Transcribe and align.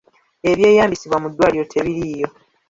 Ebyeyambisibwa 0.51 1.17
mu 1.23 1.27
ddwaliro 1.31 1.65
tebiriiyo. 1.67 2.27